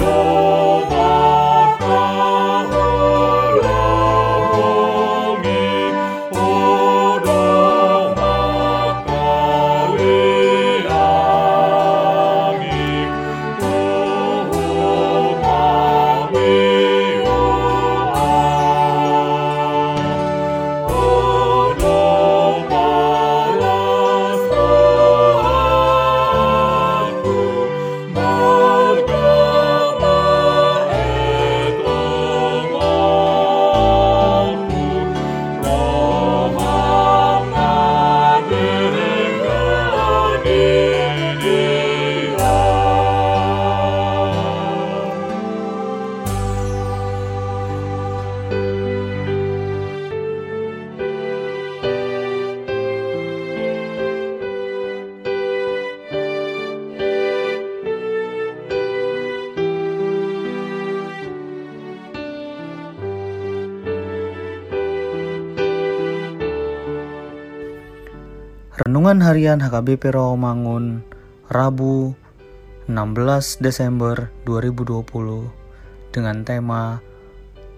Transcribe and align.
Lord. 0.00 0.33
Renungan 68.74 69.22
Harian 69.22 69.62
HKBP 69.62 70.18
Rawamangun, 70.18 71.06
Rabu 71.46 72.10
16 72.90 73.62
Desember 73.62 74.34
2020 74.50 75.06
dengan 76.10 76.42
tema 76.42 76.98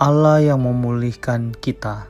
Allah 0.00 0.40
yang 0.40 0.64
memulihkan 0.64 1.52
kita. 1.60 2.08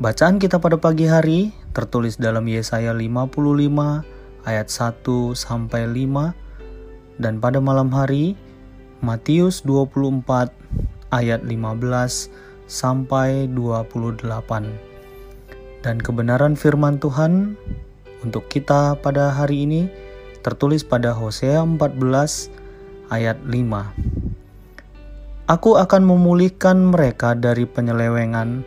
Bacaan 0.00 0.40
kita 0.40 0.64
pada 0.64 0.80
pagi 0.80 1.04
hari 1.04 1.52
tertulis 1.76 2.16
dalam 2.16 2.48
Yesaya 2.48 2.96
55 2.96 3.36
ayat 4.48 4.68
1 4.72 5.36
sampai 5.36 6.08
5 6.08 7.20
dan 7.20 7.36
pada 7.36 7.60
malam 7.60 7.92
hari 7.92 8.32
Matius 9.04 9.60
24 9.68 10.24
ayat 11.12 11.44
15 11.44 12.32
sampai 12.64 13.44
28 13.52 14.91
dan 15.82 15.98
kebenaran 15.98 16.54
firman 16.54 17.02
Tuhan 17.02 17.58
untuk 18.22 18.46
kita 18.46 18.94
pada 19.02 19.34
hari 19.34 19.66
ini 19.66 19.90
tertulis 20.46 20.86
pada 20.86 21.10
Hosea 21.10 21.66
14 21.66 21.98
ayat 23.10 23.34
5. 23.42 25.50
Aku 25.50 25.74
akan 25.74 26.02
memulihkan 26.06 26.94
mereka 26.94 27.34
dari 27.34 27.66
penyelewengan. 27.66 28.62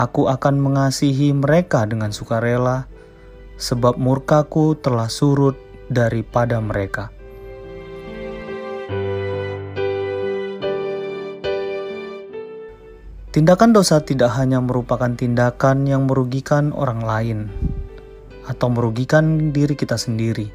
Aku 0.00 0.32
akan 0.32 0.56
mengasihi 0.56 1.36
mereka 1.36 1.84
dengan 1.84 2.08
sukarela, 2.08 2.88
sebab 3.60 4.00
murkaku 4.00 4.80
telah 4.80 5.12
surut 5.12 5.60
daripada 5.92 6.56
mereka. 6.62 7.17
Tindakan 13.38 13.70
dosa 13.70 14.02
tidak 14.02 14.34
hanya 14.34 14.58
merupakan 14.58 15.14
tindakan 15.14 15.86
yang 15.86 16.10
merugikan 16.10 16.74
orang 16.74 17.06
lain 17.06 17.38
atau 18.42 18.66
merugikan 18.66 19.54
diri 19.54 19.78
kita 19.78 19.94
sendiri, 19.94 20.50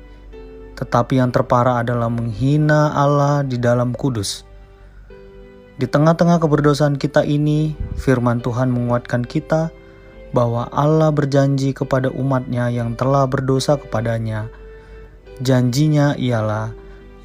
tetapi 0.75 1.15
yang 1.15 1.31
terparah 1.31 1.79
adalah 1.79 2.11
menghina 2.11 2.91
Allah 2.91 3.47
di 3.47 3.55
dalam 3.55 3.95
kudus. 3.95 4.43
Di 5.79 5.87
tengah-tengah 5.87 6.43
keberdosaan 6.43 6.99
kita 6.99 7.23
ini, 7.23 7.71
firman 7.95 8.43
Tuhan 8.43 8.67
menguatkan 8.67 9.23
kita 9.23 9.71
bahwa 10.35 10.67
Allah 10.67 11.07
berjanji 11.15 11.71
kepada 11.71 12.11
umatnya 12.11 12.67
yang 12.67 12.99
telah 12.99 13.23
berdosa 13.31 13.79
kepadanya. 13.79 14.51
Janjinya 15.39 16.19
ialah 16.19 16.75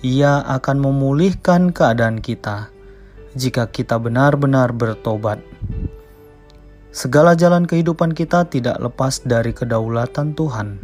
ia 0.07 0.39
akan 0.39 0.87
memulihkan 0.87 1.75
keadaan 1.75 2.23
kita 2.23 2.78
jika 3.39 3.71
kita 3.71 4.03
benar-benar 4.03 4.75
bertobat. 4.75 5.39
Segala 6.91 7.39
jalan 7.39 7.63
kehidupan 7.63 8.11
kita 8.11 8.51
tidak 8.51 8.83
lepas 8.83 9.23
dari 9.23 9.55
kedaulatan 9.55 10.35
Tuhan. 10.35 10.83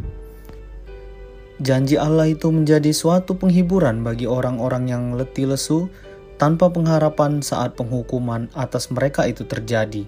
Janji 1.59 1.99
Allah 1.99 2.31
itu 2.31 2.47
menjadi 2.47 2.95
suatu 2.95 3.35
penghiburan 3.35 4.07
bagi 4.07 4.23
orang-orang 4.23 4.87
yang 4.87 5.03
letih 5.19 5.51
lesu 5.51 5.91
tanpa 6.39 6.71
pengharapan 6.71 7.43
saat 7.43 7.75
penghukuman 7.75 8.47
atas 8.55 8.87
mereka 8.91 9.27
itu 9.27 9.43
terjadi. 9.43 10.07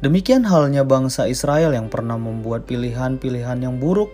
Demikian 0.00 0.46
halnya 0.46 0.86
bangsa 0.86 1.26
Israel 1.26 1.74
yang 1.74 1.90
pernah 1.90 2.16
membuat 2.16 2.70
pilihan-pilihan 2.70 3.58
yang 3.58 3.82
buruk 3.82 4.10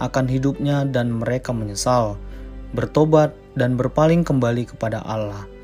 akan 0.00 0.26
hidupnya 0.26 0.88
dan 0.88 1.12
mereka 1.12 1.52
menyesal, 1.52 2.16
bertobat 2.72 3.36
dan 3.52 3.76
berpaling 3.76 4.24
kembali 4.24 4.64
kepada 4.64 5.04
Allah. 5.04 5.59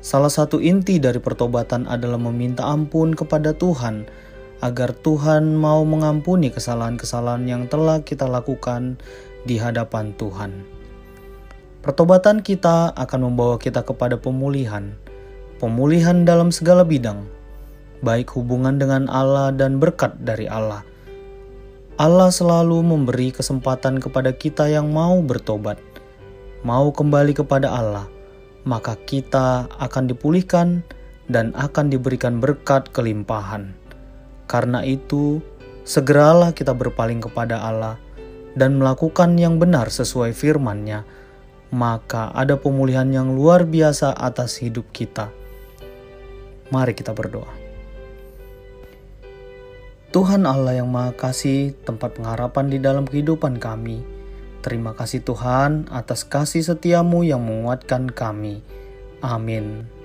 Salah 0.00 0.32
satu 0.32 0.64
inti 0.64 0.96
dari 0.96 1.20
pertobatan 1.20 1.84
adalah 1.84 2.16
meminta 2.16 2.64
ampun 2.64 3.12
kepada 3.12 3.52
Tuhan, 3.52 4.08
agar 4.64 4.96
Tuhan 4.96 5.52
mau 5.52 5.84
mengampuni 5.84 6.48
kesalahan-kesalahan 6.48 7.44
yang 7.44 7.62
telah 7.68 8.00
kita 8.00 8.24
lakukan 8.24 8.96
di 9.44 9.60
hadapan 9.60 10.16
Tuhan. 10.16 10.64
Pertobatan 11.84 12.40
kita 12.40 12.96
akan 12.96 13.20
membawa 13.28 13.60
kita 13.60 13.84
kepada 13.84 14.16
pemulihan, 14.16 14.96
pemulihan 15.60 16.24
dalam 16.24 16.48
segala 16.48 16.80
bidang, 16.80 17.20
baik 18.00 18.32
hubungan 18.32 18.80
dengan 18.80 19.04
Allah 19.12 19.52
dan 19.52 19.76
berkat 19.76 20.16
dari 20.24 20.48
Allah. 20.48 20.80
Allah 22.00 22.32
selalu 22.32 22.80
memberi 22.80 23.28
kesempatan 23.36 24.00
kepada 24.00 24.32
kita 24.32 24.64
yang 24.64 24.88
mau 24.88 25.20
bertobat, 25.20 25.76
mau 26.64 26.88
kembali 26.88 27.36
kepada 27.36 27.68
Allah 27.68 28.08
maka 28.64 28.96
kita 28.96 29.68
akan 29.80 30.10
dipulihkan 30.10 30.84
dan 31.30 31.54
akan 31.56 31.88
diberikan 31.88 32.42
berkat 32.42 32.90
kelimpahan. 32.90 33.72
Karena 34.50 34.82
itu, 34.82 35.38
segeralah 35.86 36.50
kita 36.50 36.74
berpaling 36.74 37.22
kepada 37.22 37.62
Allah 37.62 37.96
dan 38.58 38.82
melakukan 38.82 39.38
yang 39.38 39.62
benar 39.62 39.88
sesuai 39.88 40.34
firman-Nya, 40.34 41.06
maka 41.70 42.34
ada 42.34 42.58
pemulihan 42.58 43.06
yang 43.08 43.32
luar 43.38 43.62
biasa 43.62 44.10
atas 44.10 44.58
hidup 44.58 44.90
kita. 44.90 45.30
Mari 46.74 46.94
kita 46.98 47.14
berdoa. 47.14 47.50
Tuhan 50.10 50.42
Allah 50.42 50.82
yang 50.82 50.90
Maha 50.90 51.14
Kasih, 51.14 51.70
tempat 51.86 52.18
pengharapan 52.18 52.66
di 52.66 52.82
dalam 52.82 53.06
kehidupan 53.06 53.62
kami, 53.62 54.02
Terima 54.60 54.92
kasih 54.92 55.24
Tuhan 55.24 55.88
atas 55.88 56.28
kasih 56.28 56.60
setiamu 56.60 57.24
yang 57.24 57.40
menguatkan 57.40 58.12
kami. 58.12 58.60
Amin. 59.24 59.99